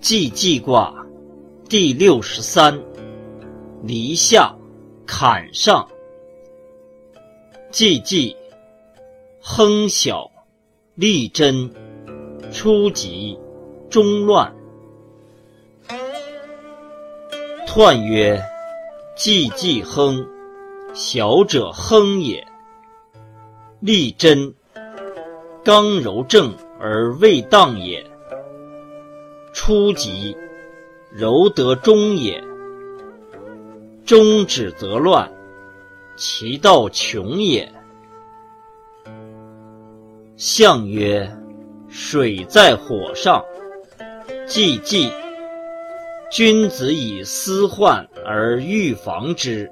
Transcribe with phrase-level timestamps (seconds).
[0.00, 0.94] 既济卦
[1.68, 2.80] 第六十三，
[3.82, 4.54] 离下，
[5.04, 5.88] 坎上。
[7.72, 8.36] 既济，
[9.40, 10.30] 亨小，
[10.94, 11.68] 利贞，
[12.52, 13.36] 初吉，
[13.90, 14.54] 中乱。
[17.66, 18.40] 彖曰：
[19.16, 20.24] 既济亨，
[20.94, 22.46] 小者亨也。
[23.80, 24.54] 利贞，
[25.64, 27.97] 刚柔正而未当也。
[29.60, 30.36] 初吉，
[31.10, 32.42] 柔得中也。
[34.06, 35.28] 中止则乱，
[36.16, 37.68] 其道穷也。
[40.36, 41.28] 象曰：
[41.88, 43.44] 水在火上，
[44.46, 45.10] 既济。
[46.30, 49.68] 君子以思患而预防之。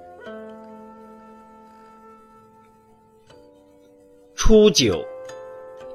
[4.34, 5.02] 初九，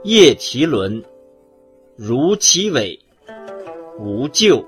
[0.06, 1.04] 夜啼轮，
[1.98, 2.98] 如其尾。
[4.04, 4.66] 无咎。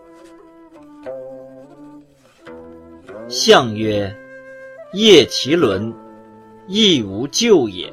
[3.28, 4.16] 象曰：
[4.94, 5.92] 夜其轮，
[6.68, 7.92] 亦无咎也。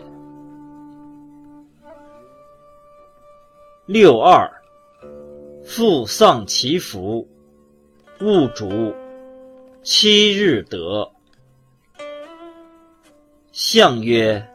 [3.87, 4.50] 六二，
[5.65, 7.27] 父丧其福，
[8.20, 8.95] 勿逐，
[9.83, 11.11] 七日得。
[13.50, 14.47] 象曰：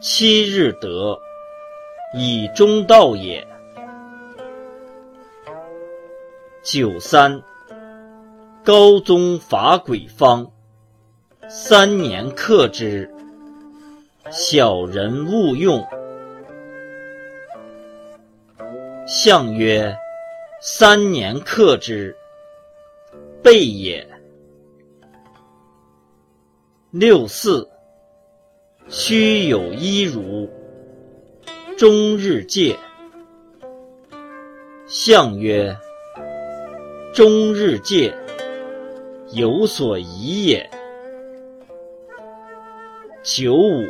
[0.00, 1.18] 七日得，
[2.14, 3.44] 以中道也。
[6.68, 7.42] 九三，
[8.64, 10.50] 高宗伐鬼方，
[11.48, 13.08] 三年克之。
[14.32, 15.86] 小人勿用。
[19.06, 19.96] 象曰：
[20.60, 22.16] 三年克之，
[23.44, 24.04] 备也。
[26.90, 27.70] 六四，
[28.88, 30.50] 须有一如，
[31.78, 32.76] 终日戒。
[34.88, 35.78] 象曰。
[37.16, 38.14] 终日戒，
[39.32, 40.68] 有所疑也。
[43.22, 43.86] 九五，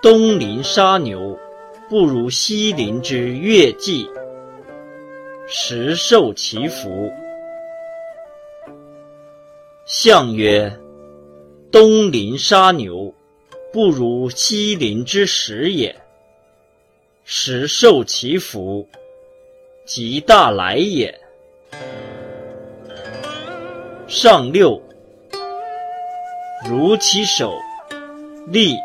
[0.00, 1.38] 东邻杀牛，
[1.86, 4.08] 不如西邻之月季，
[5.46, 7.12] 时受其福。
[9.84, 10.74] 象曰：
[11.70, 13.12] 东邻杀牛，
[13.70, 15.94] 不如西邻之时也。
[17.26, 18.88] 时受其福，
[19.84, 21.14] 即大来也。
[24.08, 24.80] 上六，
[26.64, 27.58] 如其手，
[28.46, 28.76] 立。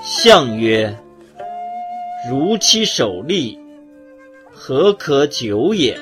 [0.00, 0.96] 象曰：
[2.30, 3.58] 如其手立，
[4.52, 5.98] 何可久也？